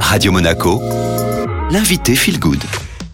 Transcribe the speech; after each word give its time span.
Radio 0.00 0.32
Monaco, 0.32 0.80
l'invité 1.70 2.14
Feel 2.14 2.38
Good. 2.38 2.62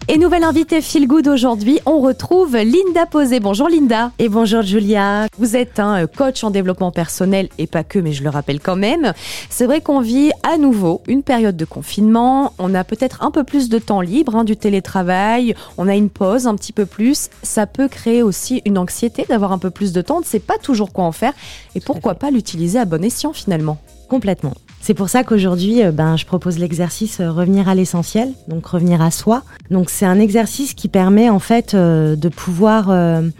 Et 0.07 0.17
nouvelle 0.17 0.43
invitée 0.43 0.81
Feel 0.81 1.07
Good 1.07 1.27
aujourd'hui, 1.27 1.79
on 1.85 1.99
retrouve 1.99 2.57
Linda 2.57 3.05
Posé. 3.09 3.39
Bonjour 3.39 3.69
Linda. 3.69 4.11
Et 4.19 4.29
bonjour 4.29 4.61
Julia. 4.61 5.27
Vous 5.37 5.55
êtes 5.55 5.79
un 5.79 6.07
coach 6.07 6.43
en 6.43 6.51
développement 6.51 6.91
personnel 6.91 7.47
et 7.57 7.67
pas 7.67 7.83
que, 7.83 7.99
mais 7.99 8.11
je 8.11 8.23
le 8.23 8.29
rappelle 8.29 8.59
quand 8.59 8.75
même. 8.75 9.13
C'est 9.49 9.65
vrai 9.65 9.81
qu'on 9.81 10.01
vit 10.01 10.31
à 10.43 10.57
nouveau 10.57 11.01
une 11.07 11.23
période 11.23 11.55
de 11.55 11.65
confinement. 11.65 12.53
On 12.59 12.75
a 12.75 12.83
peut-être 12.83 13.23
un 13.23 13.31
peu 13.31 13.43
plus 13.43 13.69
de 13.69 13.79
temps 13.79 14.01
libre, 14.01 14.35
hein, 14.35 14.43
du 14.43 14.57
télétravail. 14.57 15.55
On 15.77 15.87
a 15.87 15.95
une 15.95 16.09
pause 16.09 16.47
un 16.47 16.55
petit 16.55 16.73
peu 16.73 16.85
plus. 16.85 17.29
Ça 17.41 17.65
peut 17.65 17.87
créer 17.87 18.23
aussi 18.23 18.61
une 18.65 18.77
anxiété 18.77 19.25
d'avoir 19.27 19.51
un 19.51 19.57
peu 19.57 19.71
plus 19.71 19.93
de 19.93 20.01
temps. 20.01 20.17
On 20.17 20.21
ne 20.21 20.25
sait 20.25 20.39
pas 20.39 20.57
toujours 20.57 20.91
quoi 20.91 21.05
en 21.05 21.11
faire. 21.11 21.33
Et 21.75 21.79
pourquoi 21.79 22.15
pas 22.15 22.29
l'utiliser 22.29 22.77
à 22.77 22.85
bon 22.85 23.03
escient 23.03 23.31
finalement? 23.31 23.77
Complètement. 24.09 24.53
C'est 24.85 24.93
pour 24.93 25.07
ça 25.07 25.23
qu'aujourd'hui, 25.23 25.81
euh, 25.81 25.93
ben, 25.93 26.17
je 26.17 26.25
propose 26.25 26.59
l'exercice 26.59 27.21
euh, 27.21 27.31
revenir 27.31 27.69
à 27.69 27.73
l'essentiel, 27.73 28.33
donc 28.49 28.65
revenir 28.65 29.01
à 29.01 29.11
soi. 29.11 29.43
Donc 29.71 29.89
c'est 29.89 30.05
un 30.05 30.19
exercice 30.19 30.73
qui 30.73 30.89
permet 30.89 31.29
en 31.29 31.39
fait 31.39 31.73
euh, 31.73 32.17
de 32.17 32.27
pouvoir 32.27 32.91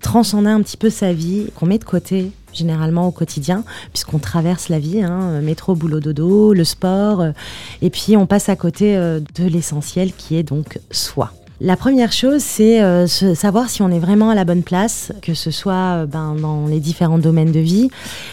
transcender 0.02 0.50
un 0.50 0.62
petit 0.62 0.78
peu 0.78 0.90
sa 0.90 1.12
vie, 1.12 1.48
qu'on 1.54 1.66
met 1.66 1.80
de 1.80 1.84
côté 1.84 2.32
généralement 2.54 3.10
au 3.10 3.12
quotidien, 3.12 3.66
puisqu'on 3.92 4.20
traverse 4.20 4.70
la 4.70 4.80
vie, 4.80 5.02
hein, 5.02 5.42
métro, 5.42 5.76
boulot, 5.76 6.00
dodo, 6.00 6.54
le 6.54 6.64
sport, 6.64 7.26
et 7.82 7.90
puis 7.90 8.16
on 8.16 8.26
passe 8.26 8.48
à 8.48 8.56
côté 8.56 8.96
de 8.96 9.44
l'essentiel 9.46 10.14
qui 10.14 10.38
est 10.38 10.44
donc 10.44 10.80
soi. 10.92 11.34
La 11.62 11.78
première 11.78 12.12
chose, 12.12 12.42
c'est 12.42 12.82
euh, 12.82 13.08
savoir 13.08 13.70
si 13.70 13.84
on 13.84 13.92
est 13.92 14.00
vraiment 14.00 14.30
à 14.32 14.36
la 14.36 14.44
bonne 14.44 14.64
place, 14.64 15.12
que 15.22 15.36
ce 15.36 15.52
soit 15.52 15.74
euh, 15.74 16.06
ben, 16.06 16.36
dans 16.36 16.66
les 16.66 16.80
différents 16.80 17.20
domaines 17.20 17.52
de 17.52 17.60
vie, 17.60 17.90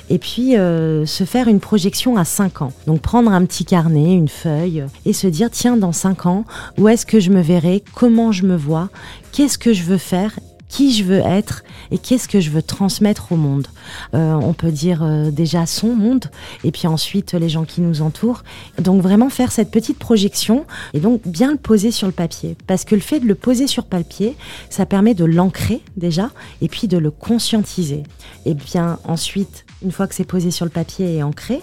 et 0.08 0.18
puis 0.18 0.56
euh, 0.56 1.04
se 1.04 1.24
faire 1.24 1.46
une 1.46 1.60
projection 1.60 2.16
à 2.16 2.24
5 2.24 2.62
ans. 2.62 2.72
Donc 2.86 3.02
prendre 3.02 3.30
un 3.30 3.44
petit 3.44 3.66
carnet, 3.66 4.14
une 4.14 4.28
feuille, 4.28 4.84
et 5.04 5.12
se 5.12 5.26
dire, 5.26 5.50
tiens, 5.50 5.76
dans 5.76 5.92
5 5.92 6.26
ans, 6.26 6.44
où 6.78 6.88
est-ce 6.88 7.04
que 7.04 7.20
je 7.20 7.30
me 7.30 7.42
verrai, 7.42 7.84
comment 7.94 8.32
je 8.32 8.44
me 8.46 8.56
vois, 8.56 8.88
qu'est-ce 9.32 9.58
que 9.58 9.74
je 9.74 9.82
veux 9.82 9.98
faire? 9.98 10.32
Qui 10.70 10.94
je 10.94 11.04
veux 11.04 11.18
être 11.18 11.64
et 11.90 11.98
qu'est-ce 11.98 12.28
que 12.28 12.40
je 12.40 12.50
veux 12.50 12.62
transmettre 12.62 13.32
au 13.32 13.36
monde. 13.36 13.66
Euh, 14.14 14.32
on 14.34 14.52
peut 14.52 14.70
dire 14.70 15.02
euh, 15.02 15.30
déjà 15.30 15.66
son 15.66 15.94
monde 15.94 16.26
et 16.64 16.70
puis 16.70 16.86
ensuite 16.86 17.34
les 17.34 17.48
gens 17.48 17.64
qui 17.64 17.80
nous 17.80 18.00
entourent. 18.00 18.44
Donc 18.80 19.02
vraiment 19.02 19.28
faire 19.28 19.52
cette 19.52 19.70
petite 19.70 19.98
projection 19.98 20.64
et 20.94 21.00
donc 21.00 21.26
bien 21.26 21.50
le 21.50 21.58
poser 21.58 21.90
sur 21.90 22.06
le 22.06 22.12
papier. 22.12 22.56
Parce 22.66 22.84
que 22.84 22.94
le 22.94 23.00
fait 23.00 23.20
de 23.20 23.26
le 23.26 23.34
poser 23.34 23.66
sur 23.66 23.84
papier, 23.84 24.36
ça 24.70 24.86
permet 24.86 25.14
de 25.14 25.24
l'ancrer 25.24 25.82
déjà 25.96 26.30
et 26.62 26.68
puis 26.68 26.86
de 26.86 26.96
le 26.96 27.10
conscientiser. 27.10 28.04
Et 28.46 28.54
bien 28.54 28.98
ensuite, 29.04 29.64
une 29.82 29.90
fois 29.90 30.06
que 30.06 30.14
c'est 30.14 30.24
posé 30.24 30.50
sur 30.50 30.66
le 30.66 30.70
papier 30.70 31.16
et 31.16 31.22
ancré, 31.22 31.60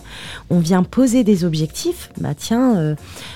on 0.50 0.60
vient 0.60 0.84
poser 0.84 1.24
des 1.24 1.46
objectifs. 1.46 2.10
Bah 2.20 2.34
tiens, 2.36 2.76
euh, 2.76 2.96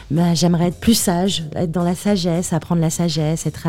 bah, 0.10 0.34
j'aimerais 0.34 0.68
être 0.68 0.80
plus 0.80 0.96
sage, 0.96 1.46
être 1.56 1.72
dans 1.72 1.84
la 1.84 1.96
sagesse, 1.96 2.52
apprendre 2.52 2.82
la 2.82 2.90
sagesse, 2.90 3.46
être 3.46 3.68